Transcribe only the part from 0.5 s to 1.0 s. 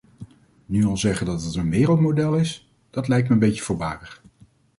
Nu al